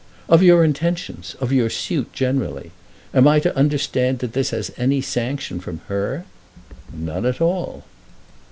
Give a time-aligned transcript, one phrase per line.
[0.27, 2.71] "Of your intentions; of your suit generally?
[3.13, 6.25] Am I to understand that this has any sanction from her?"
[6.91, 7.83] "None at all."